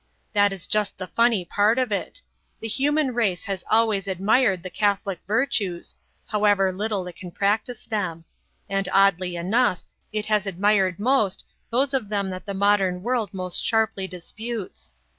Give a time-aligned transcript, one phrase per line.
[0.33, 2.23] That is just the funny part of it.
[2.59, 8.25] The human race has always admired the Catholic virtues, however little it can practise them;
[8.67, 13.63] and oddly enough it has admired most those of them that the modern world most
[13.63, 14.91] sharply disputes.